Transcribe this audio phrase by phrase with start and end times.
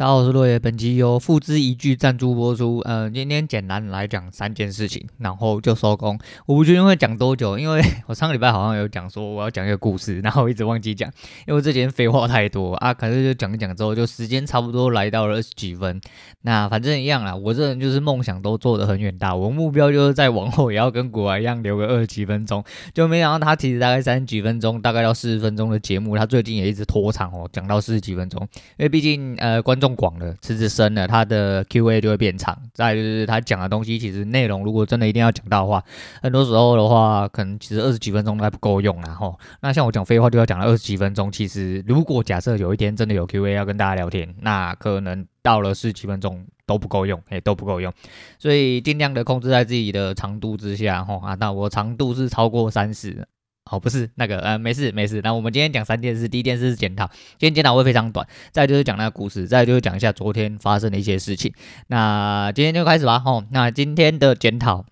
[0.00, 0.58] 大家好，我是落叶。
[0.58, 2.78] 本集由付之一炬赞助播出。
[2.86, 6.18] 呃，今天简单来讲三件事情，然后就收工。
[6.46, 11.12] 我不确定会讲多久，因为我上个礼拜好像有讲说我要讲一个故事，然后我一直忘记讲，
[11.46, 12.94] 因为这几天废话太多啊。
[12.94, 16.00] 可是就讲一讲之后，就时间差不多来到了二十几分。
[16.40, 22.64] 那反正一样啦，我这人就是梦想都做得很远大，我目标就是在往后也要跟古玩一样留个二十几分钟。
[22.94, 28.40] 就没想到他其实大概三十几分钟，大概要四十分钟的节目，他最近也一直拖长哦，讲到四十几分钟，
[28.78, 29.89] 因为毕竟呃观众。
[29.94, 32.56] 广了，池子深了，他的 Q&A 就会变长。
[32.72, 35.84] 再就是他讲的东西，其实内容如果真的一定要讲到的话，
[36.22, 41.30] 很多时候的话，可能其实二十几分钟都还不够用然后，那像我讲废话就要讲了二十几分钟。
[41.30, 47.92] 其实如果假设有一天真的有 Q&A 要跟大家聊天，那可能到了四十几分钟都不够用，也都不够用。
[48.38, 51.04] 所以尽量的控制在自己的长度之下。
[51.04, 53.26] 吼啊，那我长度是超过三十。
[53.70, 55.20] 哦，不是那个，呃，没事没事。
[55.22, 57.06] 那我们今天讲三件事，第一件事是检讨，
[57.38, 58.26] 今天检讨会非常短。
[58.50, 61.52] 再就是讲那个故事，再就是讲一下昨天发生的一些事情。
[61.86, 63.46] 那今天就开始吧，吼、哦。
[63.50, 64.84] 那今天的检讨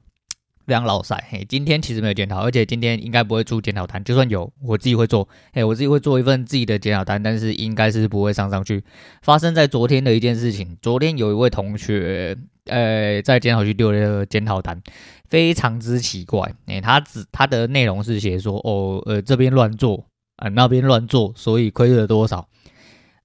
[0.67, 8.85] 非常老赛，嘿，今天其实没有检讨，而且今天应该不会出检讨单，就算有，我自己会做，嘿，我自己会做一份自己的检讨单，但是应该是不会上上去。
[9.23, 14.81] 发生在昨天的一件事情，昨天有一位同学，呃，在检讨区丢了个检讨单。
[15.29, 22.49] 非常之奇怪，诶、欸，他只他的内容是写说，哦，呃，这边乱做，啊、那边乱做，所以亏了多少？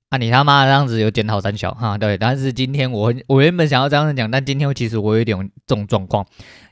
[0.09, 1.97] 啊，你他妈这样子有检讨三小哈？
[1.97, 6.25] 对，但是今天我我原本想要这样子讲，但今天其实我有一点这种状况。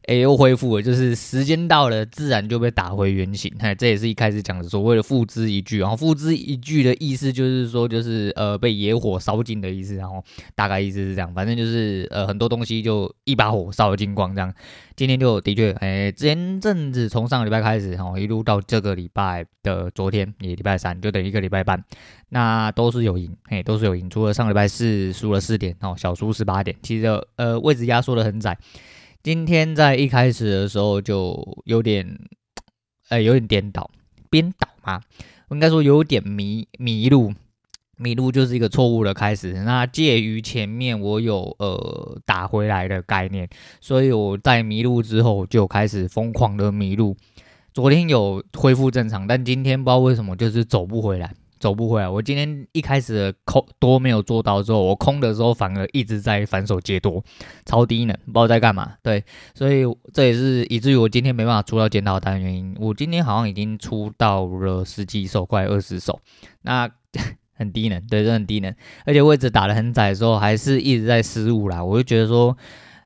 [0.08, 3.54] 哎，又恢复了，就是时间到了，自然就被打回原形。
[3.60, 5.78] 哎，这也是一开始讲的所谓的付之一炬。
[5.78, 9.96] 然后付之一炬的意思就是说，就是呃被野火烧尽的意思。
[9.96, 10.24] 然后
[10.56, 14.52] 大概意思是这样，反正就是呃很多东西就一把火烧了精光这样。
[14.96, 21.84] 今天就的确，哎，前阵子从上个礼拜开始，哈一路到这个礼拜的昨天，也礼拜三，就等于一个礼拜半，
[22.30, 24.10] 那都是有赢，哎，都是有赢。
[24.10, 28.58] 除了上礼拜四输了四点，哦，小输十八点，其实呃位置压缩的很窄。
[29.24, 32.20] 今天在一开始的时候就有点，
[33.10, 33.92] 呃， 有点颠倒，
[34.32, 35.00] 颠倒嘛，
[35.52, 37.32] 应该说有点迷迷路，
[37.98, 39.54] 迷路就是一个错误的开始。
[39.64, 43.48] 那介于前面我有呃打回来的概念，
[43.80, 47.16] 所以我在迷路之后就开始疯狂的迷路。
[47.74, 51.32] 昨天有恢复正常，但今天不知道为什么就是走不回来。
[51.62, 52.10] 走不回来。
[52.10, 57.24] 我今天一开始的空多没有做到之后，我空的时候反而一直在反手接多，
[57.66, 58.94] 超低能，不知道在干嘛。
[59.04, 59.24] 对，
[59.54, 62.76] 所以这也是以至于我今天没办法出到检讨单的原因。
[62.80, 66.20] 我今天好像已经出到了十几手，快二十手，
[66.64, 66.90] 那
[67.54, 68.74] 很低能，对，这很低能，
[69.06, 71.84] 而且位置打得很窄的时候，还是一直在失误啦。
[71.84, 72.58] 我就觉得说。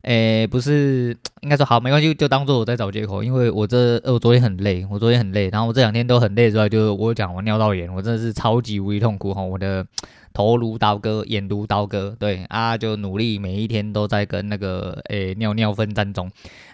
[0.05, 9.83] 诶、不是，应该说好，没关系，就当做我在找借口，因为我这，我昨天很累，我昨天很累，然后我这两天都很累之外，就我讲我尿道炎，我真的是超级无敌痛苦哈，我的
[10.31, 16.29] 头如刀割，眼如刀割，对啊，就努力每一天都在跟那个诶、尿尿奋战中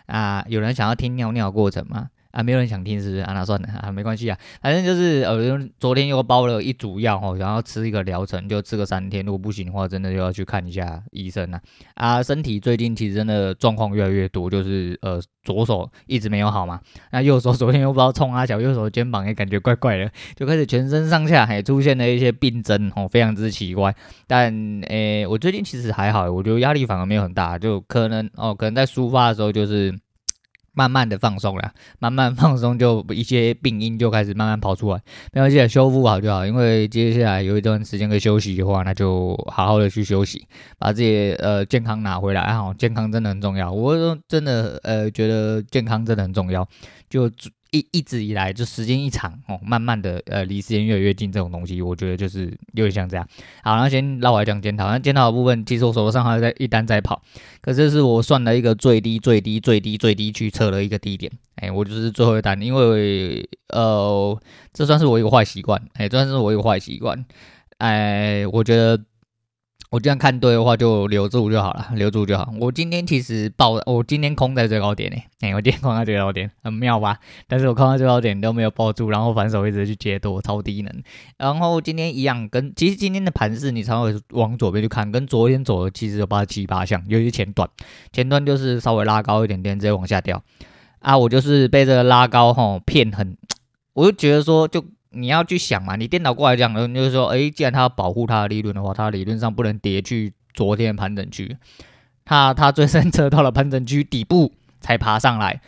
[0.07, 2.09] 啊，有人想要听尿尿过程吗？
[2.31, 3.21] 啊，没有人想听，是不是？
[3.21, 11.59] 啊，那算了啊，没关系啊，反正就是呃，昨天又包了一组药哦，然后吃一个疗程，就吃个三天，如果不行的话，真的就要去看一下医生了
[11.95, 12.23] 啊。
[12.23, 16.79] 身体最近其实真的状况越来越多，就是呃，左手一直没有好嘛，
[17.11, 23.93] 那右手 昨天又不知道冲啊，小右手肩膀也感觉怪怪的，就开始全身上下还出现了一些病症哦，非常之奇怪。
[24.27, 24.53] 但
[24.87, 29.93] 诶，我最近其实还好，我觉得压力反而没有很大，就可能哦，可能在抒发的时候就是。
[30.73, 35.01] 慢慢的放松了，慢慢放松，就一些病因就开始慢慢跑出来。
[35.33, 36.45] 没关系，修复好就好。
[36.45, 42.53] 因为接下来有一段时间可以休息的话，那就好好的去休息，把自己呃健康拿回来。
[42.53, 43.71] 好，健康真的很重要。
[43.71, 46.67] 我真的呃觉得健康真的很重要。
[47.09, 47.29] 就。
[47.71, 53.25] 一一直以来，就时间一长哦，慢慢的呃，离时间越来越近，这种东西，我觉得就是有点像这样。
[53.63, 54.87] 好，那先绕来讲检讨。
[54.87, 57.21] 那检讨的部分，其实我手头上还在一单在跑，
[57.61, 61.31] 可是是我算了一个最低最低最低最低去测了一个低点。
[61.55, 64.37] 哎、我就是最后一单，因为呃，
[64.73, 65.81] 这算是我一个坏习惯。
[65.93, 67.25] 哎、这算是我一个坏习惯。
[67.77, 69.01] 哎，我觉得。
[69.91, 72.49] 我这样看对的话，就留住就好了，留住就好。
[72.61, 77.19] 我今天其实报，我今天空在最高点诶，哎、我今天空在最高点，很妙吧？
[77.45, 81.03] 但是我空在最高点都没有抱住，然后反手一直去接多，超低能。
[81.37, 87.69] 然后今天一样，跟其实今天的盘势，你常会往左边去看，跟昨天走的其实有八七八像，尤其前段，
[88.13, 90.41] 前段就是稍微拉高一点点，直接往下掉。
[90.99, 93.35] 啊，我就是被这个拉高吼骗很，
[93.91, 94.85] 我就觉得说就。
[95.11, 101.57] 你要去想嘛，你电脑过来讲的，就是说，诶，既然他要保护他的利润的话，他理论上不能跌去昨天盘整区，
[102.25, 105.61] 他他最深测到了盘整区底部才爬上来。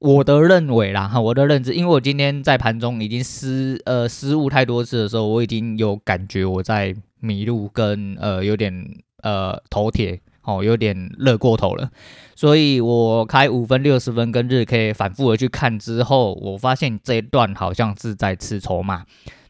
[0.00, 8.86] 我的认为啦，哈，我的认知，因为我今天在盘中已经失呃失误太多次的时候，我已经有感觉我在迷路跟呃有点
[9.22, 11.90] 呃头铁哦，有点热过头了，
[12.34, 19.04] 所以我开五分六十分跟日 K 反复的去看之后，我发现这一段好像是在吃筹码。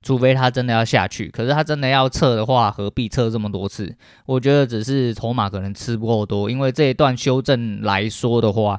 [0.06, 3.96] 除非他真的要下去，可是他真的要撤的话，何必撤这么多次？
[4.26, 8.79] 我觉得只是筹码可能吃不够多，因为这一段修正来说的话，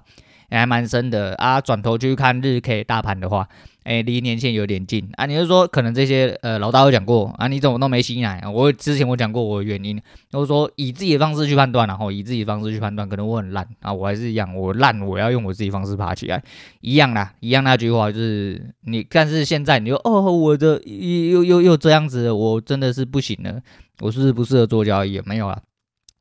[0.49, 1.59] 也还蛮深的啊。
[1.61, 3.47] 转头去看日 K 大盘的话。
[3.85, 5.27] 哎，离年线有点近啊！
[5.27, 7.47] 你是说可能这些呃老大有讲过啊？
[7.47, 8.49] 你怎么都没吸奶啊？
[8.49, 10.01] 我之前我讲过我的原因，
[10.31, 16.43] 就是说以自己的方式去判断，然后以自己的方式去判断，可能我很烂啊，我还是一样，我烂，我要用我自己方式爬起来，
[16.81, 23.61] 一样啦，一样那句话就是你，但是现在你就哦，我的又又又这样子，我真的是不行了，
[23.99, 25.21] 我是不是不适合做交易？
[25.25, 25.61] 没有了。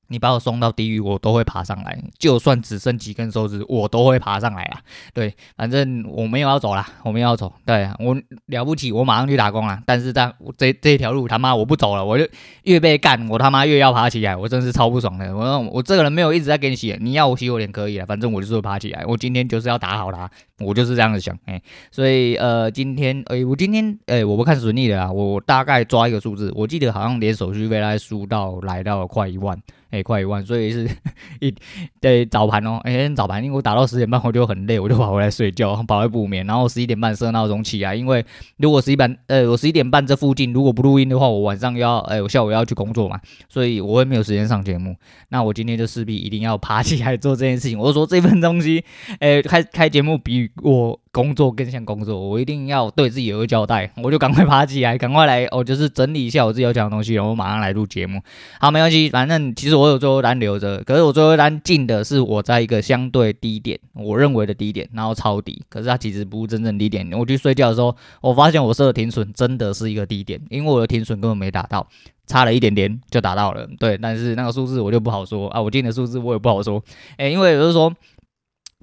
[0.09, 1.99] 你把我送到地狱，我都会爬上来。
[2.19, 4.81] 就算只剩几根手指，我都会爬上来啊！
[5.12, 7.53] 对，反正我没有要走啦，我没有要走。
[7.65, 8.17] 对，我
[8.47, 9.81] 了不起，我马上去打工了。
[9.87, 12.27] 但是这这这条路他妈我不走了，我就
[12.65, 15.35] 越被干，我他妈越要爬起来，我真是超不爽的。
[15.35, 19.05] 我我这个人没有一直在给你洗，你要我洗我脸可以了，反正我就是爬起来。
[19.06, 20.31] 我今天就是要打好他，
[20.61, 21.37] 我就是这样子想。
[21.47, 21.61] 哎，
[21.91, 29.59] 所以呃，今天哎，我今天哎，我不看损益的啊，我大概抓一个数字，我记得好像连手续费来输到来到了快一万。
[29.91, 30.91] 哎，快一万，所以是
[31.39, 31.55] 一
[32.01, 32.81] 对早盘哦。
[32.83, 36.45] 哎，早盘，因为我打到十点半，我就很累，我就跑回来睡觉，跑回补眠。
[36.47, 38.25] 然后十一点半设闹钟起来，因为
[38.56, 44.97] 如果十一半，呃，我十一点半这附近如果不录音的话，我晚上要，哎，我下午要去工作嘛，所以我会没有时间上节目。
[45.29, 47.79] 那我今天就势必一定要爬起来做这件事情。
[47.79, 48.85] 我就说这份东西，
[49.21, 51.00] 哎，开开节目比我。
[51.14, 58.20] 工作更像工作，我一定要对自己有个交代，我就赶快爬起来，赶快来，我、就是整理一下我自己要讲的东西，然后我马上来录节目。
[58.58, 67.08] 好，没关系，反正其实我有最后单留着，可是我最后单进的是我在一个相对低点，我认为的低点，然后抄底，可是它其实不是真正低点。
[67.12, 71.87] 我去睡觉的时候，我发现我设的停损真的是一个低点，因为我的停损根本没达到，
[72.26, 73.69] 差了一点点就达到了。
[73.79, 76.82] 对，但是那个数字我就不好说啊，我进的数字我也不好说，
[77.19, 77.94] 诶，因为就是说。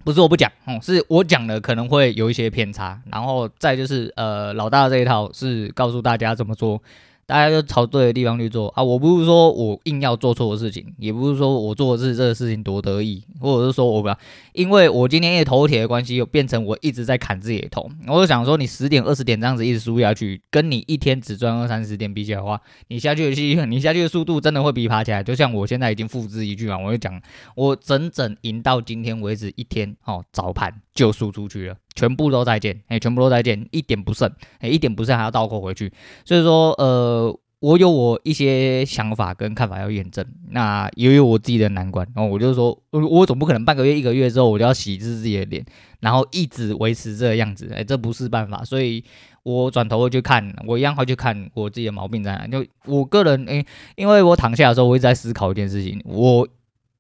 [0.03, 6.81] 不是我不讲，嗯，是我讲的可能会有一些偏差，然后再就是，呃，老大这一套是告诉大家怎么做。
[7.26, 8.84] 大家就朝对的地方去做啊！
[8.84, 14.18] 我不是说我硬要做错的事情，也不是说我做的是这个事情多得意，或者是说我不要，
[14.54, 17.90] 因为我今天也头铁的关系，又变成我一直在砍自己的头。
[18.08, 22.60] 我就想说，你十点二十点这样子一直输下去，跟你一天只赚二三十点比起来的话，
[22.90, 25.24] 你下去的戏，你下去的速度真的会比爬起来。
[25.24, 27.22] 就像我现在已经复制一句嘛，我就讲，
[27.56, 31.76] 我整整赢到今天为止一天哦，早盘就输出去了。
[31.96, 35.92] 全部都再见，哎、全部都再见，一点不剩，哎、一点不剩还要倒扣回去。
[36.26, 42.08] 所以说，呃，我有我一些想法跟看法要验证，那也有我自己的难关。
[42.16, 45.64] 然后我就说，我总不可能半个月、一个月之后我就要洗一次自己的脸，
[46.00, 48.64] 然后一直维持这个样子，哎、这不是办法。
[48.64, 49.04] 所以
[49.44, 52.48] 我转头会去看，我一样会去看我自己的毛病在哪。
[52.48, 53.64] 就我个人，哎、
[53.96, 56.48] 因为我躺下的时候，我一直在思考一件事情，我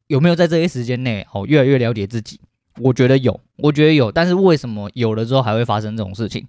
[0.07, 2.39] 有没有在这些时间内，哦，越来越了解自己。
[2.79, 6.47] 我觉得有，我觉得有，但是为什么有了之后还会发生这种事情？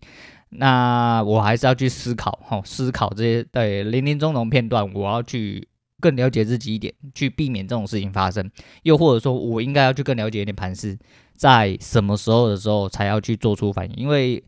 [0.51, 5.67] 那我还是要去思考，哈，思考这些对林林总总片段，我要去
[5.99, 8.51] 更了解自己一点，去避免这种事情发生。
[8.83, 10.99] 又或者说，我应该要去更了解一点盘势，
[11.35, 13.97] 在什么时候的时候才要去做出反应？
[13.97, 14.45] 因为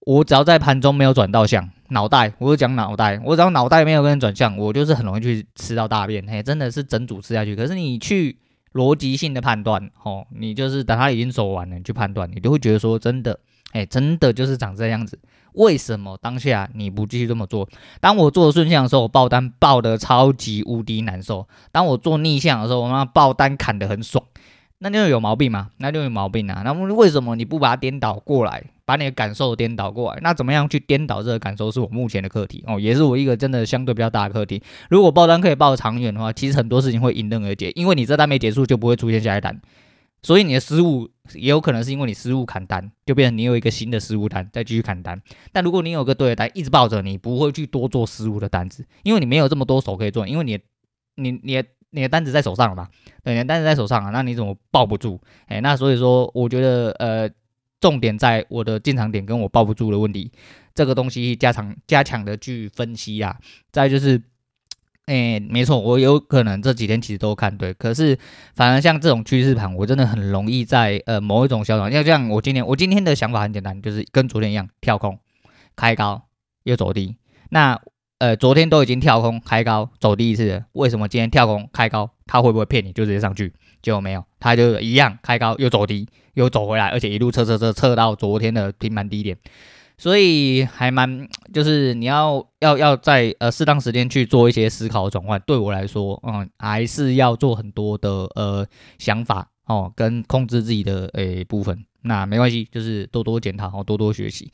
[0.00, 7.54] 我只要在盘中没有转到向，脑袋，我就讲脑袋，我只要脑袋没有跟人转向，我就是很容易去吃到大便，嘿，真的是整组吃下去。
[7.54, 8.36] 可是你去。
[8.72, 13.38] 逻辑性的判断，哦，你就是等它已经走完了，你去判断，你就会觉得说真的，
[13.72, 15.18] 哎、真的就是长这样子。
[15.54, 17.68] 为什么当下你不继续这么做？
[18.00, 24.24] 当我做顺向的时候，我爆单爆的超级无敌难受；当我做逆向的时候，我妈爆单砍得很爽。
[24.82, 25.70] 那就有毛病嘛？
[25.76, 26.62] 那就有毛病啊！
[26.64, 30.18] 那为什么你不把它颠倒过来，把你的感受颠倒过来？
[30.22, 34.60] 那怎么样去颠倒这个感受，是我目前的课题哦，也是我一个真的相对比较大的课题。
[34.90, 39.60] 如果爆单可以爆长远的话，其实很多事情会迎刃而解，因为你这单没结束，就不会出现下一单。
[40.24, 45.22] 所以你的失误也有可能是因为你失误砍单，就变成你有一个新的失误单，再继续砍单。
[45.52, 50.58] 但如果你有个对的单一直抱着，你不会去多做失误的单子，因为你没有这么多手可以做，因为你
[51.14, 51.62] 你你。
[51.94, 52.88] 你的单子在手上了吧？
[53.22, 55.20] 对，你的单子在手上啊，那你怎么抱不住？
[55.46, 57.30] 哎，那所以说，我觉得呃，
[57.80, 60.32] 重点在我的进场点跟我抱不住的问题，
[60.74, 63.38] 这个东西加强加强的去分析啊。
[63.70, 64.22] 再就是，
[65.04, 68.18] 哎，没错，我有可能这几天其实都看对，可是
[68.54, 75.18] 反而像这种趋势盘，我真的很容易在呃某一种小涨，要像我今天我今天的想法很简单，就是跟昨天一样，跳空
[75.76, 76.22] 开高
[76.62, 77.16] 又走低，
[77.50, 77.78] 那。
[78.22, 83.52] 呃，昨天都已经跳空开高走低一次，为什么今天跳空开高，他会不会骗你就直接上去？
[83.82, 89.36] 结果没有，他就一样开高又走低又走回来，而且一路测测测测到昨天的平盘低点。
[89.98, 95.42] 所以还蛮 就是你要要要在呃适当时间去做一些思考转换。
[95.44, 98.64] 对我来说，嗯，还是要做很多的呃
[98.98, 101.84] 想法哦，跟控制自己的诶、部分。
[102.02, 104.52] 那没关系，就是多多检讨，多多学习。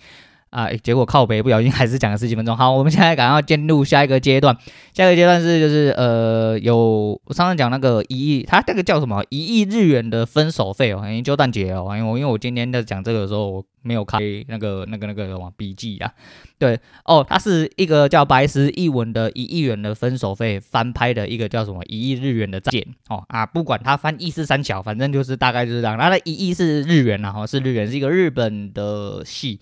[0.50, 2.56] 啊、结果靠北不小心 还是讲了十几分钟。
[2.56, 4.56] 好，我们现在赶快进入下一个阶段。
[4.92, 16.12] 下一个阶段是就是呃，有我上次讲那个一亿，他那个叫什么一亿日元的分手费哦，研究蛋姐哦，因为我因为我今天在讲这个的时候，我没有开那个那个那个什么笔记啊。
[16.58, 25.96] 对哦，它是一个叫白石一文的一亿元的分手费翻拍的一个叫什么一亿日元的件哦啊，不管它翻译是三小，反正就是大概就是这样。
[25.96, 29.60] 它的一亿是日元然后是日元，是一个日本的戏。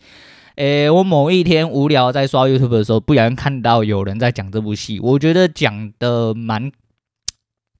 [0.57, 6.73] 诶、我某一天无聊在刷 YouTube 的时候，不小心看到有人在讲这部戏，我觉得讲的蛮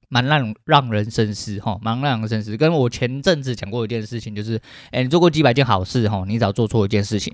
[0.09, 2.55] 蛮让让人深思哈，蛮让人深思。
[2.55, 7.33] 跟我前阵子讲过一件事情，就是诶、你做过几百件好事哈，你只要做错一件事情，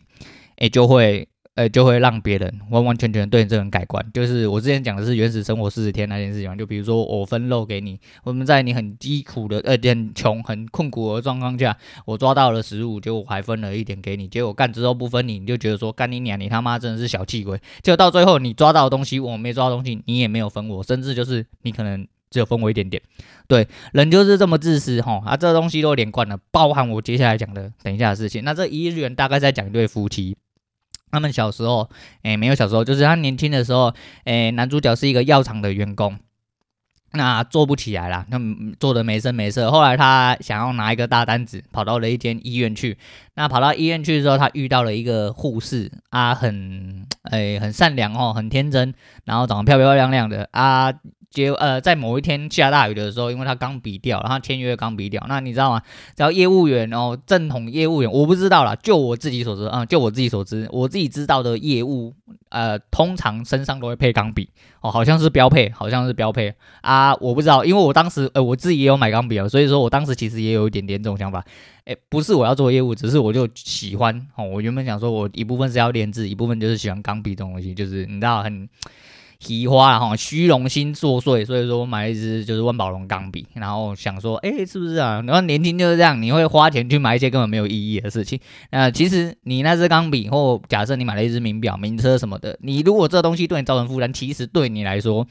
[0.57, 1.27] 诶、就会。
[1.55, 4.03] 呃，就会让别人完完全全对你这个人改观。
[4.11, 17.59] 就是我之前讲的是原始生活四十天那件事情，就比如说我分肉给你，我们在你很饥苦的呃很穷很困苦的状况下，我抓到了食物，结果我还分了一点给你，结果干之后不分你，你就觉得说干你娘，你他妈真的是小气鬼。
[17.83, 22.99] 结果到最后你抓到的东西我没抓到东西，你也没有分我，甚至就是你可能只有分我一点点。
[23.47, 25.21] 对，人就是这么自私哈。
[25.23, 28.43] 啊，这东西都连贯了，包含我接下来讲的等一下的事情。
[28.43, 30.35] 那这一日元大概在讲一对夫妻。
[31.13, 31.87] 他们小时候，
[32.23, 33.93] 诶，没有小时候，就是他年轻的时候，
[34.23, 36.17] 诶，男主角是一个药厂的员工，
[37.11, 38.39] 那做不起来了，那
[38.79, 39.69] 做的没声没色。
[39.69, 42.97] 后来他想要拿一个大单子，跑到了一间医院去。
[43.35, 48.91] 那跑到医院去的时候，他遇到了一个护士啊，很，诶，很善良哦，很天真，
[49.25, 50.91] 然后长得漂漂亮亮的啊。
[51.33, 55.25] 结呃，在某一天下大雨的时候，因为他钢笔掉，然后签约钢笔掉。
[55.27, 55.81] 那你知道吗？
[56.15, 62.13] 只要业务员哦，正统业务员，我不知道啦，就我自己所知啊、嗯，就我自己所知，我自己知道的业务，
[62.49, 64.47] 呃，通常身上都会配钢笔
[64.81, 71.43] 哦，好像是标配，好像是标配啊，我不知道，因为我当时呃，我自己也有买钢笔啊，所以说我当时其实也有一点点这种想法，
[71.85, 78.69] 诶，不是我要做业务，只是我就喜欢哦，我原本想说我一部分是要练字，一部分就是喜欢钢笔这种东西，就是你知道很。
[79.43, 85.21] 提花了哈，虚荣心作祟，所以说我买了一支就是万宝龙钢笔，然后想说，哎、是不是啊？
[85.27, 88.39] 然后年轻就是这样，你会花钱去买一些根本没有意义的事情。
[88.71, 95.27] 那其实你那支钢笔，或假设你买了一支名表、名车什么的，你如果这东西对你造成负担，其实对你来说。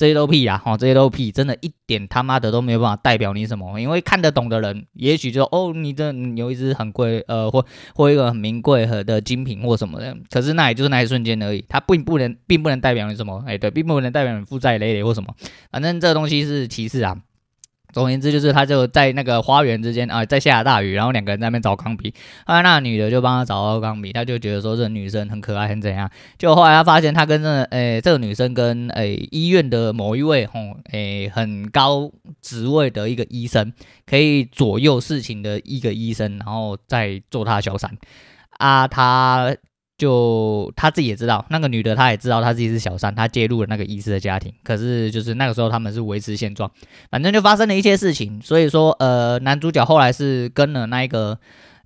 [0.00, 0.56] 这些都屁啊！
[0.56, 3.78] 哈，这些都屁，真的一点他妈的都没有办法代表你什么。
[3.78, 7.62] 因为看得懂的人，也许就哦，你这有一只很贵，呃，或
[7.94, 10.16] 或一个很名贵和的精品或什么的。
[10.30, 13.44] 可是那也就是那一瞬间而已，它并不能，并不能代表你什么。
[13.46, 15.34] 哎，对，并不能代表你负债累累或什么。
[15.70, 17.18] 反正这东西是其次啊。
[17.92, 22.12] 总而言之，就是他就在那个花园之间啊，在下大雨，然后两个人在那边找钢笔。
[22.46, 26.10] 后来那女的就帮他找到钢笔，他就觉得说这个女生很可爱，很怎样。
[26.38, 30.52] 就后来他发现他跟这、诶这个女生跟诶医院的某一位吼
[30.92, 33.72] 诶很高职位的一个医生，
[34.06, 37.90] 可以左右事情的一个医生，然后再做他的小三
[38.58, 39.56] 啊他。
[40.00, 44.50] 就他自己也知道，那个女的她也知道她自己是小三，她介入了那个医师的家庭。
[44.64, 46.70] 可是就是那个时候他们是维持现状，
[47.10, 48.40] 反正就发生了一些事情。
[48.40, 51.38] 所以说，呃，男主角后来是跟了那一个，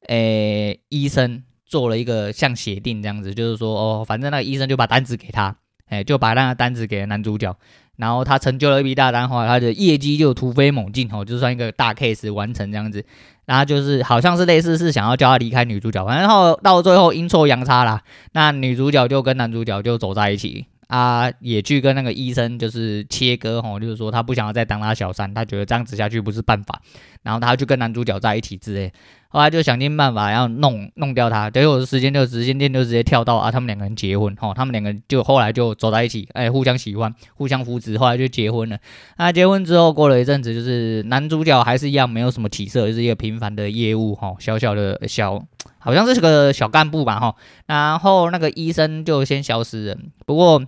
[0.07, 5.57] 诶、医生做了一个像协定这样子，就是说，哦，反正那个医生就把单子给他，
[5.91, 7.57] 诶、就把那个单子给了男主角，
[7.97, 13.05] 然后他成就了一笔大单，后来他的业绩就突飞猛进，哦，就算一个大 case 完成这样子。
[13.47, 26.81] 然后就是好像是类似是想要叫他离开女主角，反正后到最后阴错阳差啦，那女主角就跟男主角就走在一起啊，也去跟那个医生就是切割吼，就是说他不想要再当他小三，他觉得这样子下去不是办法，
[27.23, 28.93] 然后他就跟男主角在一起之类。
[29.35, 38.79] 后来就想尽办法要弄弄掉他，结果时间就时间线就直接跳到啊，他们两个人结婚，哈，他们两个人就后来就走在一起，哎，互相喜欢，互相扶持，后来就结婚了。
[39.19, 45.45] 那结婚之后过了一阵子，就是男主角还是一样没有什么起色，就是一个平凡的业务，哈，小小的小，
[45.81, 47.35] 好像是个小干部吧，哈。
[47.67, 50.63] 然后那个医生就先消失了，不过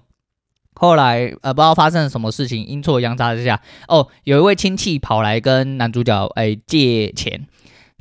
[0.75, 7.47] 后来呃不知道发生了什么事情，阴错阳差之下，哦，有一位亲戚跑来跟男主角哎借钱。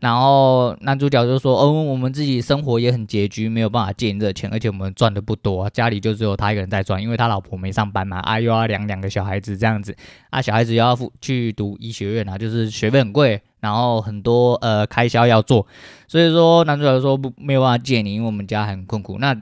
[0.05, 9.95] 然后男主角就说：“哦，我们自己生活也很拮据，没有办法借你这钱，而且我们赚的不多，家里就只有他一个人在赚，因为他老婆没上班嘛，啊又要养两个小孩子这样子，
[10.29, 15.65] 啊小孩子又要去读医学院啊，就是学费很贵，然后很多呃开销要做，
[16.07, 19.17] 所以说男主角说不没有办法借你，因为我们家很困苦。
[19.17, 19.35] 那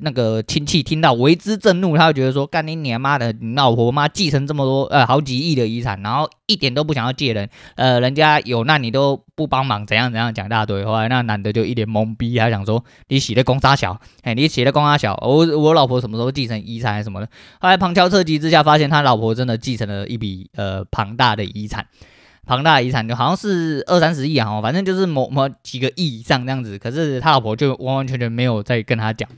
[0.00, 10.84] 那个亲戚听到为之震怒，他会觉得说：干你娘妈的，你老婆妈继承这么多呃好几亿的遗产，然后一点都不想要借人，呃，人家有难你都不帮忙，怎样怎样讲大堆。
[10.84, 17.28] 后来那男的就一脸懵逼，他想说：你写的公杀小，哎，你写的公杀小，我我老婆什么时候继承遗产什么的？
[17.60, 21.86] 后来旁敲侧击之下，发现他老婆真的继承了一笔呃庞大的遗产。
[22.46, 26.78] 庞大的遗产就好像是二三十亿啊，反正就是某某几个亿以上这样子。
[26.78, 29.28] 可是他老婆就完完全全没有再跟他讲，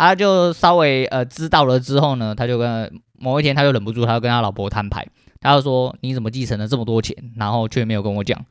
[0.00, 5.06] 啊，就稍微呃知道了之后呢，他就跟某一天他就忍不住，他就跟他老婆摊牌，
[5.40, 8.42] 他就说：“你怎么继承了这么多钱，然后却没有跟我讲？”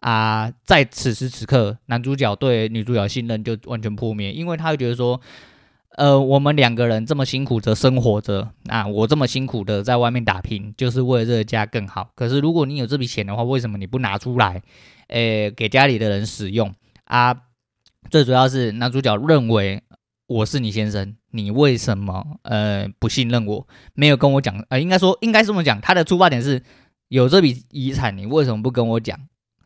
[0.00, 5.20] 啊，在此时此刻，男主角对女主角信任就完全破灭，因为他会觉得说。
[5.96, 12.10] 呃，我们两个人这么辛苦的生活着，啊，我这么辛苦的在外面打拼，就是为了这个家更好。
[12.14, 14.62] 可是如果你有这笔钱的话，为什么你不拿出来，
[15.08, 16.72] 呃，给家里的人使用
[17.06, 17.34] 啊？
[18.10, 19.82] 最主要是男主角认为
[20.28, 23.66] 我是你先生，你为什么呃不信任我？
[23.94, 26.62] 没有跟我讲，呃，应该说应该这么讲，他的出发点是
[27.08, 29.18] 有这笔遗产，你为什么不跟我讲？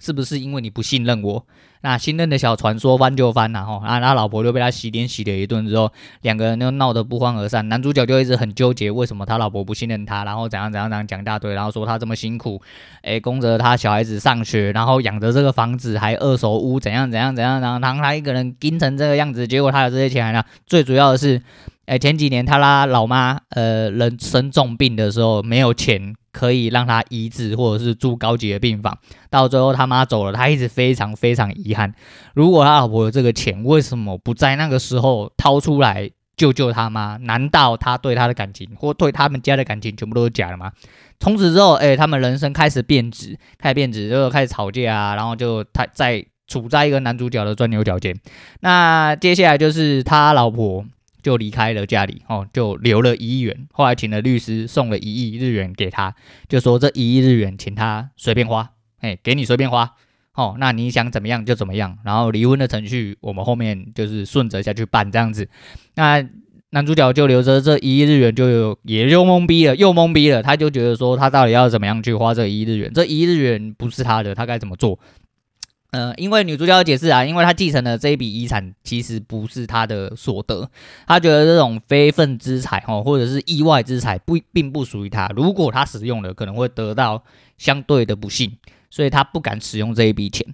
[0.02, 1.46] 是不是因为你不信任我？
[1.84, 5.90] 那信任的小船说翻就翻了，然后啊，他老婆就被他洗脸洗了一顿之后，
[6.22, 7.68] 两个人就闹得不欢而散。
[7.68, 12.60] 男主角就一直很纠结，为什么他老婆不信任他，然后怎样怎样怎样讲一大堆，然后说他这么辛苦，
[13.02, 20.44] 诶，供着他小孩子上学，然后养着这个房子，还二手屋，怎样怎样怎样，然后他一个人盯成这个样子，结果他有这些钱呢？
[20.66, 21.42] 最主要的是，
[21.92, 26.14] 诶，前几年他拉老妈呃人生重病的时候没有钱。
[26.32, 28.96] 可以让他医治，或者是住高级的病房。
[29.28, 31.92] 到最后他妈走了，他一直非常非常遗憾。
[32.32, 37.18] 如果他老婆有这个钱，为什么不在那个时候掏出来救救他妈？
[37.18, 40.72] 难道他对他的感情，或对他们家的感情，全部都是假的吗？
[41.20, 48.18] 从此之后，哎、他们人生开始变质，开始变质，就开始吵架啊，然后就他在处在一个男主角的钻牛角尖。
[48.60, 50.86] 那接下来就是他老婆。
[51.22, 53.66] 就离开了家里，哦，就留了一亿元。
[53.72, 56.14] 后来请了律师，送了一亿日元给他，
[56.48, 59.94] 就说这一亿日元请他随便花，哎，给你随便花，
[60.34, 61.96] 哦，那你想怎么样就怎么样。
[62.04, 65.48] 然后离婚的程序，我们后面就是顺着下去办这样子。
[65.94, 66.26] 那
[66.70, 70.42] 男主角就留着这一亿日元，就有也就懵逼了，又懵逼了。
[70.42, 72.90] 他就觉得说，他到底要怎么样去花这一亿日元？
[72.94, 74.98] 这一亿日元不是他的，他该怎么做？
[75.92, 80.68] 呃，因为女主角要解释啊，因为她继承的这一笔遗产其实不是她的所得，
[81.06, 87.22] 她觉得这种非分之财哦，或者是意外之财不并不属于她，如果她使用了，可能会得到
[87.58, 88.50] 相对的不幸，
[88.90, 90.46] 所以她不敢使用这一笔钱。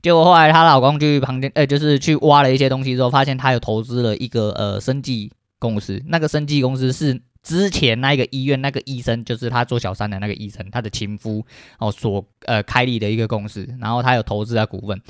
[0.00, 7.20] 结果后来她老公去旁边，呃，就是去挖了一些东西之后，发现她有投资了一个呃生技公司，那个生技公司是。
[7.44, 11.44] 之前那个医院那个医生，就是他做小三的那个医生，他的情夫
[11.78, 15.00] 哦，所呃开立的一个公司，然后他有投资的股份，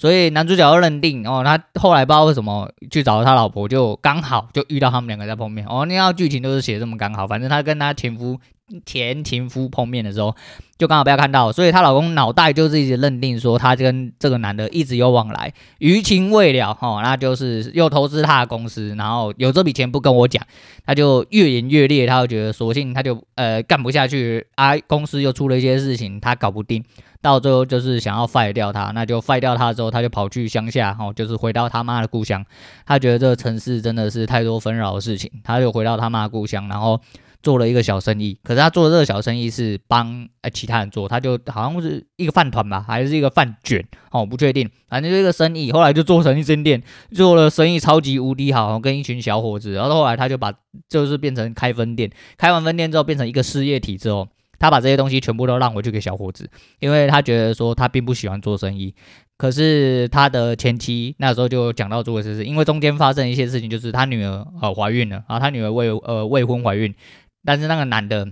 [0.00, 8.38] 所以男主角就认定哦，他后来不知道为什么去找他老婆，就刚好就遇到他们两个在碰面哦，那套剧情都是写这么刚好，反正他跟他前夫。
[8.86, 10.32] 前情夫碰面的时候，
[10.78, 20.40] 就刚好被他看到，所以她老公脑袋就是一直认定说，她跟这个男的一直有往来，余情未了哈，那就是又投资他的公司，然后有这笔钱不跟我讲，
[20.86, 26.84] 他就越演越烈，他就觉得索性他就呃干不下去啊，公司又出了一些事情，他搞不定，
[27.22, 32.44] 到最后就是想要废掉他，那就废掉他之后，他就跑去乡下哈，就是回到他妈的故乡，
[32.86, 37.00] 他觉得这个城市真的是太多纷扰的事情，他就回到他妈的故乡，然后。
[37.42, 45.72] 做了一个小生意，可是他做的这个小生意是帮呃其他人做，他就好像是一个饭团吧，还是一个饭卷，哦，不确定，反正就一个生意。
[45.72, 49.72] 后来就做成一间店，做了生意超级无敌好，跟一群小伙子。
[49.72, 50.52] 然后后来他就把
[50.90, 54.28] 就是变成开分店，开完分店之后变成一个事业体之后，
[54.60, 58.94] 他把这些东西全部都让回去给小伙子，因为他觉得说他并不喜欢做生意。
[59.36, 66.94] 可是他的前妻那时候就讲到这个事情，因为中间发生一些事情，就是他女儿呃怀孕了，然后他女儿未呃未婚怀孕。
[67.42, 68.28] 但是那个男的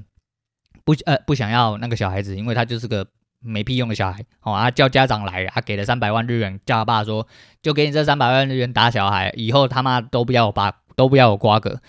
[0.85, 3.07] 不呃不想要那个小孩子，因为他就是个
[3.41, 4.23] 没屁用的小孩。
[4.43, 7.27] 哦，啊叫家长来，他给了三百万日元，叫他爸说，
[7.62, 11.81] 就给你这三百万日元打小孩，以后他妈都不要我爸，都不要我瓜葛。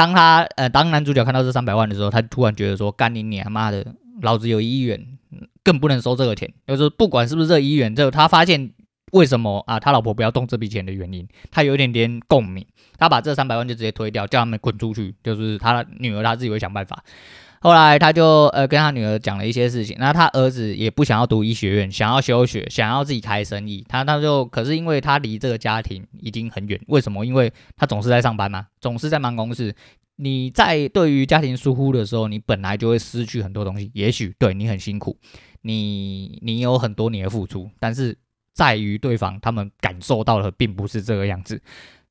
[0.00, 3.84] 当他呃当男主角看到这三百万的时候，他突然觉得说，干你娘妈的，
[4.22, 4.98] 老子有一亿元，
[5.62, 6.50] 更不能收这个钱。
[6.66, 8.70] 就是不管是不是这一亿元，就他发现。
[9.12, 9.80] 为什么啊？
[9.80, 12.64] 他老婆不要动这笔钱的原因，他有一点点共鸣。
[12.96, 15.12] 他把这三百万就直接推掉，叫他们滚出去。
[15.24, 17.02] 就是他女儿，他自己会想办法。
[17.60, 19.96] 后来他就呃跟他女儿讲了一些事情。
[19.98, 23.84] 那他儿子也不想要读医学院，想要休学，想要自己开生意。
[23.88, 26.80] 他他就可是因为他离这个家庭已经很远。
[26.88, 27.24] 为什么？
[27.24, 29.74] 因为他总是在上班嘛，总是在忙公事。
[30.16, 33.90] 你在对于家庭疏忽的时候，你本来就会失去很多东西。
[33.94, 35.16] 也许对你很辛苦，
[35.62, 38.16] 你你有很多年的付出，但是。
[38.52, 41.62] 在于对方，他们感受到的并不是这个样子，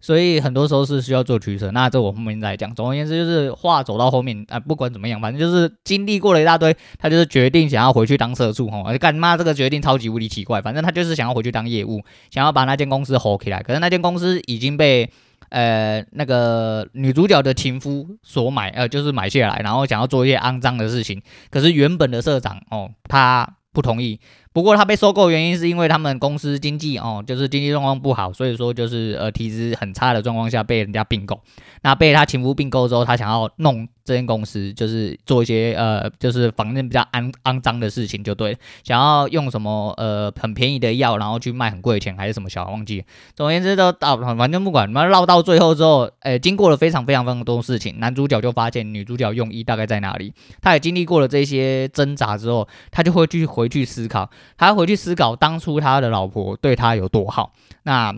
[0.02, 1.72] 所以很多时候是需要做取舍。
[1.72, 2.74] 那这我后面再讲。
[2.74, 8.98] 总而言之，就是话走到后面啊，不管怎么样，反正就是经历过了一大堆，他就是决定想要回去当社畜哈。
[8.98, 13.62] 干妈这个决定超级无敌奇怪，反正他就是想要回去当业务，想要把那间公司活起来。
[13.62, 15.10] 可是那间公司已经被
[15.50, 21.22] 呃那个女主角的情夫所买，呃就是买下来，然后想要做一些肮脏的事情。
[21.50, 24.20] 可是原本的社长哦，他不同意。
[24.52, 31.40] 不过他被收购原因是因为他们公司经济哦，就是经济状况不好，所以说就是呃体质很差的状况下被人家并购。
[31.84, 38.58] 那被他情夫并购之后，他想要弄这间公司，就是做一些呃就是反正比较肮肮脏的事情就对。
[38.84, 43.06] 想要用什么呃很便宜的药，然后去卖很贵的钱，还是什么小忘记。
[43.36, 50.34] 总而言之都到反正不管，那绕到最后之后，诶经过了非常非常非常多事情，男主角就发现女主角用意大概在哪里。
[50.60, 54.28] 他也经历过了这些挣扎之后，他就会去回去思考。
[54.58, 57.54] 他回去思考当初他的老婆对他有多好。
[57.84, 58.12] 那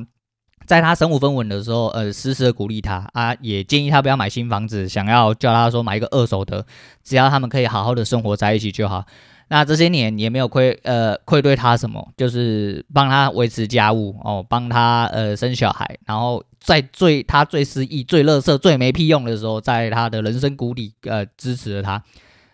[0.72, 6.66] 在他身无分文的时候，呃，时时的鼓励他啊，也建议他不要买新房子，想要叫他说买一个二手的，
[7.04, 9.06] 只要他们可以好好的生活在一起就好。
[9.50, 22.02] 那这些年也没有亏呃亏对他什么，就是帮他维持家务哦，帮他呃生小孩，然后在最他最失意、最乐色、最没屁用的时候，在他的人生谷底呃支持了他。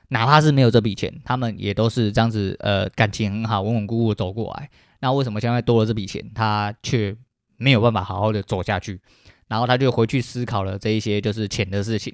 [0.08, 4.68] 哪怕是没有这笔钱，他们也都是这样子，呃，感情很好，稳稳固固走过来。
[5.02, 7.16] 那为什么现在多了这笔钱，他却
[7.58, 9.00] 没有办法好好的走下去？
[9.48, 12.14] 然后他就回去思考了这一些就是钱的事情。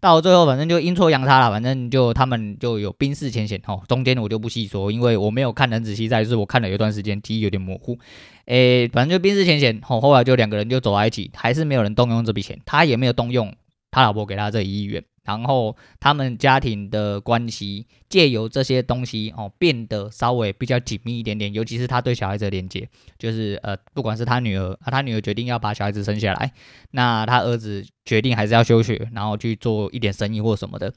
[0.00, 3.82] 到最后，反正就阴错阳差了，反正就他们就有冰释前嫌哦。
[3.88, 7.98] 中间我就不细说，因为我没有看很仔细，在是我看了有一段时间，记忆有点模糊。
[8.44, 13.54] 诶，反正就冰释前嫌，后后来就两个人就走在一起，还是没有人动用这笔钱，他也没有动用
[13.90, 15.02] 他老婆给他这一亿元。
[15.24, 26.52] 然后他们家庭的关系借由这些东西哦，变得稍微比较紧密一点点，尤其是他对小孩子的连接，就是呃，不管是他女儿啊，他女儿决定要把小孩子生下来，
[26.90, 30.92] 那他儿子决定还是要休学，然后去做一点生意或什么的，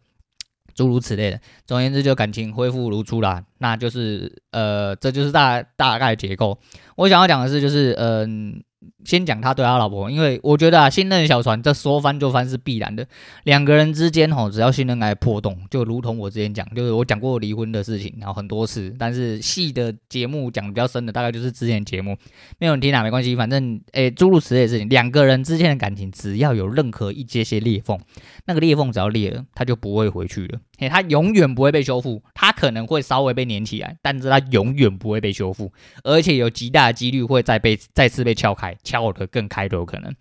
[0.76, 1.40] 诸如此类的。
[1.66, 6.60] 总而言之，就感情恢复如初啦，那就是呃，这就是大大概结构。
[6.96, 8.62] 我想要讲的是，就是嗯。
[8.62, 8.68] 呃
[9.06, 13.08] 先讲他对他老婆，因为我觉得啊，信任小船这说翻就翻是必然的。
[13.44, 22.18] 两个人之间吼，只要信任来破洞，就如同我之前讲，就是我讲过离婚的事情，然后很多次，但是细的节目讲比较深的，大概就是之前节目，
[22.60, 28.00] 没有人听啊，没关系，反正诶，诸如此类的事情，两个人之间的感情，只要有任何一些些裂缝，
[28.46, 30.60] 那个裂缝只要裂了，他就不会回去了。
[30.78, 35.72] 嘿，它永远不会被修复，它可能会稍微被粘起来，但是它永远不会被修复，
[36.04, 40.14] 而且有极大的几率会再被再次被撬开，撬得更开都有可能。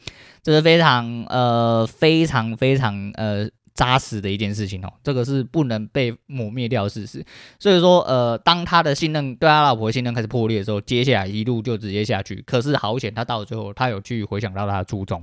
[0.43, 7.23] 这是非常呃非常非常呃扎实的一件事情哦，这个是不能被抹灭掉的事实。
[7.59, 12.43] 所以说呃，当他的信任对他老婆的信任开始破裂的时候，接下来一路就直接下去。
[12.47, 15.23] 可是好险，他到了最后，他有去回想到他的初衷，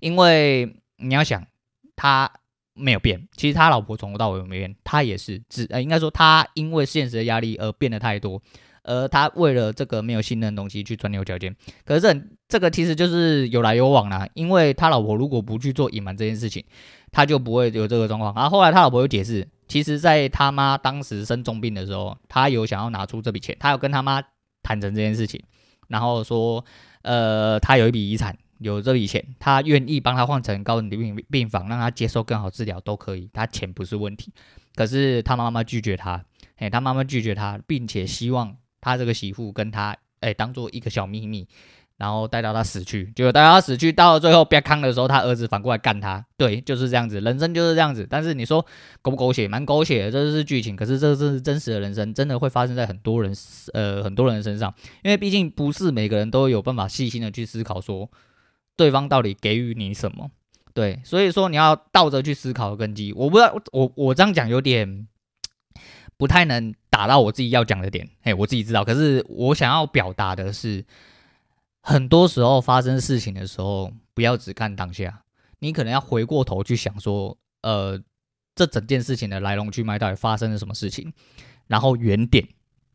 [0.00, 1.46] 因为你要想
[1.94, 2.28] 他。
[2.74, 8.40] 没有变，其实他老婆从头到尾没变，他也是只呃，应该说他因为现实的压力而变得太多，
[8.82, 11.54] 而他为了这个没有信任的东西去钻牛角尖。
[11.84, 16.64] 可是这这个其实就是有来有往啦，因为他老婆如果不去做隐瞒这件事情，
[17.10, 18.34] 他就不会有这个状况。
[18.34, 24.22] 然后后来他老婆有解释，其实在他妈当时生重病的时候，他有想要拿出这笔钱，他有跟他妈
[24.62, 25.42] 谈成这件事情，
[25.88, 26.64] 然后说
[27.02, 28.36] 呃，他有一笔遗产。
[28.62, 34.32] 有这笔钱，他愿意帮他换成高等病病房，让他接受更好治疗都可以，他钱不是问题。
[34.74, 36.24] 可是他妈妈拒绝他，
[36.56, 41.46] 哎，他妈妈拒绝他，并且希望他这个媳妇跟他，哎，当做一个小秘密，
[41.98, 43.12] 然后带到他死去。
[43.14, 46.24] 结果带到他死去，到了最后别康的时候，他儿子反过来干他。
[46.38, 48.06] 对，就是这样子，人生就是这样子。
[48.08, 48.64] 但是你说
[49.02, 49.46] 狗不狗血？
[49.46, 50.74] 蛮狗血的，这是剧情。
[50.74, 53.34] 可是这是真实的人生，真的会发生在很多人，
[53.74, 54.72] 呃，很多人身上。
[55.02, 58.10] 因为毕竟不是每个人都有办法细心的去思考说。
[58.76, 60.30] 对方到底给予你什么？
[60.74, 63.12] 对，所以说你要倒着去思考根基。
[63.12, 65.06] 我不知道，我我这样讲有点
[66.16, 68.08] 不太能打到我自己要讲的点。
[68.22, 68.84] 嘿，我自己知道。
[68.84, 70.84] 可是我想要表达的是，
[71.82, 75.24] 很多时候发生事情的时候，不要只看当下，
[75.58, 78.00] 你可能要回过头去想说，呃，
[78.54, 81.12] 这整件事情的来龙去脉到底发生了什么事情，
[81.66, 82.48] 然后原点，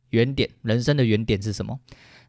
[0.09, 1.79] 原点，人生的原点是什么？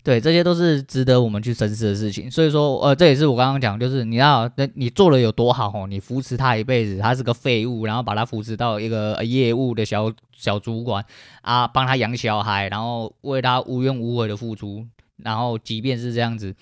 [0.05, 2.31] 对，这些都是值得我们去深思的事情。
[2.31, 11.05] 所以说，呃，这也是我刚刚讲，就是你要，那你做的有多好哦，你扶持他一辈子，他是个废物，然后把他扶持到一个业务的小小主管
[11.43, 14.87] 啊，帮他养小孩，然后为他无怨无悔的付出，
[15.19, 16.55] 然后即便是这样子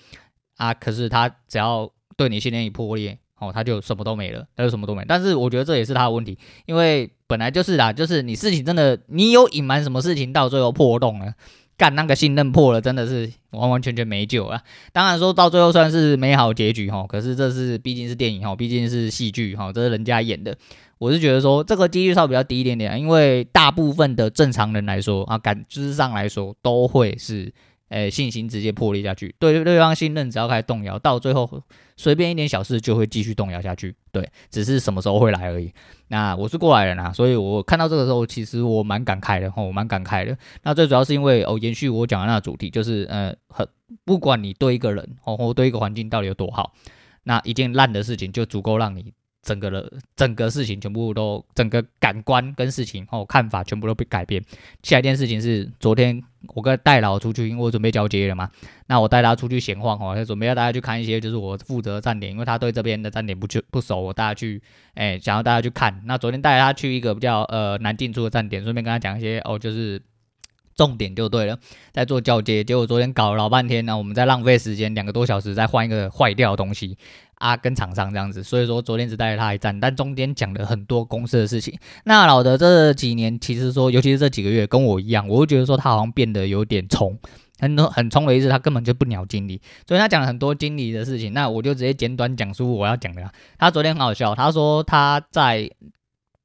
[0.57, 5.05] 啊，可是他只要对你信任一破裂，哦，他就什么都没了，他就什么都没。
[5.07, 11.33] 但是我觉得这也是他的问题，因为本来就是啦，就是你事情真的，你有隐瞒什么事情，到最后破洞了。
[11.77, 14.61] 干那个信任破了，真的是完完全全没救了。
[14.91, 20.57] 当然说到最后算是美好结局哈，可是这是毕竟是电影哈，毕竟是戏剧哈，这是人家演的。
[20.97, 27.53] 我是觉得说这个几率稍微比较低一点点，因为大部分的正常人来说啊，感知上来说都会是。
[27.89, 31.63] 诶，信心直接破裂下去，对对方信任只要开始动摇，到最后
[31.95, 33.95] 随便一点小事就会继续动摇下去。
[34.11, 35.71] 对，只是什么时候会来而已。
[36.09, 40.37] 那我是过来人啊，所以我看到这个时候，其实我蛮感慨的，我蛮感慨的。
[40.63, 43.67] 那最主要是因为哦，延续我讲的那个主题，就是呃，很
[44.03, 46.73] 不管你对一个人哦，或对一个环境到底有多好，
[47.23, 49.13] 那一件烂的事情就足够让你。
[49.47, 54.43] 整个的整个事情全部都，整个感官跟事情哦看法全部都被改变。
[54.83, 58.51] 下一件事情是，昨天我跟带老出去，因为我准备交接了嘛。
[58.87, 64.61] 那我带他出去闲晃哦，准备要大家去看一些就是我负责的站点，因为他对这边的站点不去不熟，我带他去，
[64.95, 66.01] 哎，想要大家去看。
[66.05, 70.01] 那昨天带他去一个比较呃难进出的站点，顺便跟他讲一些哦，就是
[70.75, 71.57] 重点就对了，
[71.91, 72.63] 在做交接。
[72.63, 76.97] 结果昨天搞了老半天呢，我们在浪费时间，两个多小时在换一个坏掉的东西。
[77.37, 81.77] 啊，跟厂商这样子，所以说昨天只带了他一站，但中间讲了很多公司的事情。
[82.05, 87.17] 那老的这几年，其实说，尤其是这几个月，跟我一样，我会觉得说他好像变得有点冲，
[87.59, 89.61] 很很冲的意思，他根本就不鸟经理。
[89.87, 93.21] 所以他讲了很多经理的事情，那我就直接简短讲述我要讲的。
[93.57, 95.69] 他昨天很好笑，他说他在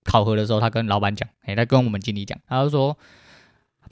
[0.05, 2.97] 考核的时候，他跟老板讲，哎，他跟我们经理讲，他就说。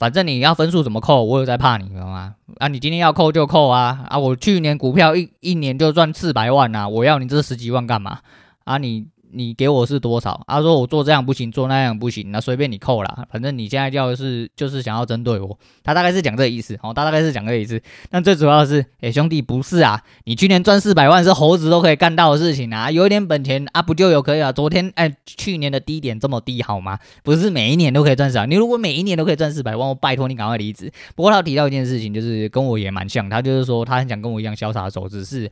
[0.01, 2.33] 反正你要分数怎么扣，我有在怕你，懂吗？
[2.57, 4.03] 啊，你今天要扣就扣啊！
[4.09, 8.17] 啊，我去年股票一一年就赚四百万啊，我要你这十几万干嘛？
[8.63, 9.05] 啊，你。
[9.33, 10.43] 你给我是多少？
[10.47, 13.25] 他说我做这样不行，做那样不行，那随便你扣啦。
[13.31, 17.81] 反正你现在要是就是想要针对我，他大概是讲这个意思，哦，他大概是讲这个意思。
[18.09, 24.51] 但最主要的是，哎，兄弟不是啊，你去年赚四百万是猴子都可以干到的事情啊，有一点本钱啊，不就有可以啊？
[24.51, 26.99] 昨天哎，去年的低点这么低好吗？
[27.23, 30.91] 不是每一年都可以赚四百，你如果每一年都可以赚四百万，我拜托你赶快离职。
[31.15, 35.49] 不过他提到一件事情，就是跟我也蛮像，他就是说他很想跟我一样潇洒走，只是。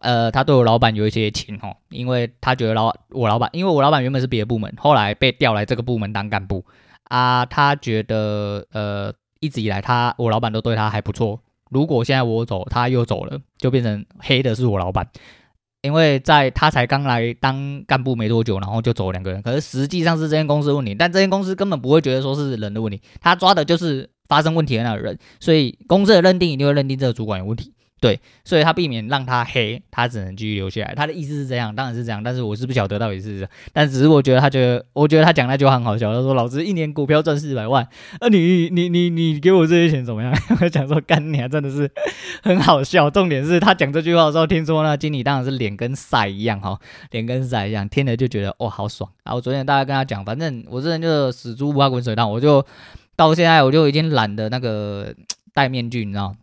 [0.00, 6.64] 呃，他对我老板有一些情哦，因为他觉得老我老板，因为我老板原本是别的部门，后来被调来这个部门当干部。
[7.04, 15.08] 啊，他觉得呃一直以来他我老板都对他还不错，如果现在我走，他又走了，就变成黑的是我老板，
[15.82, 27.74] 因为在他才刚来当干部没多久，然后就走两个人，可是实际上是这间公司问题，但这间公司根本不会觉得说是人的问题，他抓的就是发生问题的那个人，所以公司的认定一定会认定这个主管有问题。
[28.00, 30.94] 对，所以他避免让他黑，他只能继续留下来。
[30.94, 36.10] 他的意思是这样，当然是这样，但是我是不晓得到底是，但只是我觉得他觉得，我觉得他讲那句话很好笑。
[36.14, 37.86] 他说：“老子一年股票赚四百万，
[38.20, 41.90] 那、啊、你你你你给我这些钱怎么样？” 我讲说干你啊，真的是
[42.42, 43.10] 很好笑。
[43.10, 46.78] 重点是他讲这句话的时候，听说那经理当然是脸跟晒一样哈，
[47.10, 49.10] 脸跟晒一样，听了就觉得哇好爽。
[49.24, 52.64] 然后我昨天大家跟他讲，反正我这人就死猪不怕滚水烫，我就
[53.14, 55.14] 到现在我就已经懒得那个
[55.52, 56.34] 戴面具，你知道。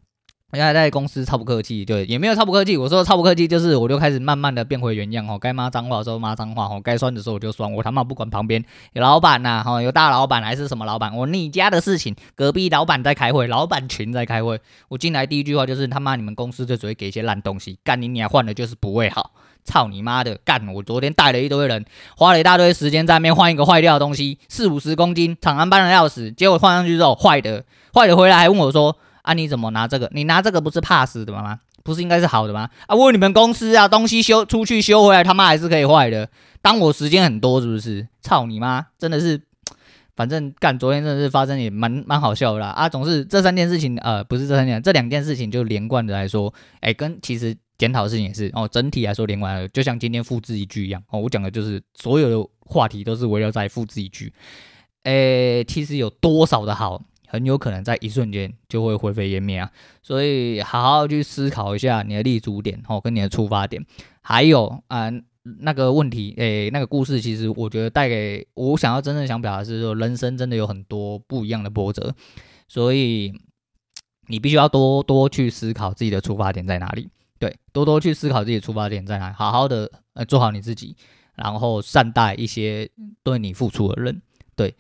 [0.50, 2.78] 我现在在公司超不客气，对，也没有超不客气。
[2.78, 5.38] 我说超不客气，就是我就开始慢慢的变回原样哦。
[5.38, 7.70] 该骂脏话的时候骂脏话哦，该酸的时候我就酸。
[7.70, 14.58] 我他妈不管旁边有老板呐，哈，有大老板还是什么老板，我你家的事情，隔壁老板在开会，老板群在开会。
[14.88, 19.32] 我进来第一句话就是他妈你们公司就只会给一些烂东西，干你娘换的就是不会好，
[19.66, 20.66] 操你妈的干！
[20.74, 21.84] 我昨天带了一堆人，
[22.16, 28.96] 花了一大堆时间在那边换一个坏掉的东西，四五十公斤，厂安搬的要死，结果换上去之后坏的，坏的回来还问我说。
[29.28, 29.34] 啊！
[29.34, 30.10] 你怎么拿这个？
[30.14, 31.60] 你拿这个不是怕死的吗？
[31.84, 32.70] 不是应该是好的吗？
[32.88, 32.96] 啊！
[32.96, 36.30] 问你们公司啊，东西修出去修回来，他妈还是可以坏的。
[36.62, 38.08] 当我时间很多是不是？
[38.22, 38.88] 操你妈！
[38.98, 39.42] 真的是，
[40.16, 42.68] 反正干昨天真的是发生也蛮蛮好笑的啦。
[42.68, 51.20] 啊，总是这三件事情，呃，不是这三件，这两件事情就连贯的来说，哎、跟其实检讨的事情也是哦，整体来说连贯，就像今天复制一句一样哦。
[51.20, 54.32] 我讲的就是所有的话题都是围绕在复制一句。
[55.04, 57.02] 哎、其实有多少的好？
[57.28, 59.70] 很有可能在一瞬间就会灰飞烟灭啊！
[60.02, 63.86] 所以好好去思考一下你的立足点哦，跟你的出发点，
[64.22, 65.12] 还有啊、
[65.60, 72.16] 那个问题，诶、那个故事，其实我觉得带给我想要真正想表达是说，人生真的有很多不一样的波折，
[72.68, 73.34] 所以
[74.28, 77.10] 你必须要多多去思考自己的出发点在哪里，
[77.40, 80.96] 对，多多去思考自己的出发点在哪里，好好的呃做好你自己，
[81.36, 82.90] 然后善待一些
[83.24, 84.22] 对你付出的人，
[84.56, 84.76] 对。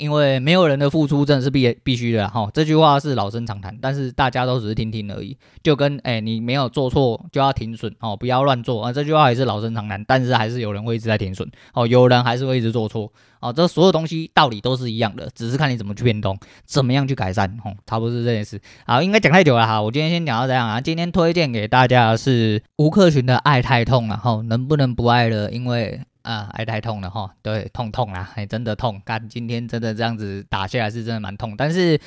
[0.00, 5.36] 因为没有人的付出真的是必必须的哈，这句话是老生常谈，但是大家都只是听听而已。
[5.62, 18.58] 就跟哎、你没有做错就要停损哦，不要乱做啊，这句话也是老生常谈，但是还是有人会一直在停损哦，有人还是会一直做错哦，这所有东西道理都是一样的，只是看你怎么去变动，怎么样去改善哦，差不多是这件事。
[18.86, 20.80] 好，应该讲太久了哈，我今天先讲到这样啊。
[20.80, 25.50] 今天推荐给大家的是吴克群的《爱太痛》了，然后能不能不爱了？
[25.50, 31.98] 因为啊，哎太痛了哈，对，痛痛啦，还真的痛，干，今天真的这样子打下来是真的蛮痛，但是，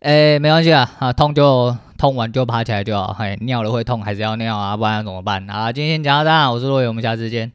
[0.00, 5.72] 诶、没关系啊，啊，痛就痛完就爬起来就好，嘿，尿了会痛还是要尿啊，不然怎么办啊？
[5.72, 7.50] 今天讲到这，我是洛伟，我们下次见。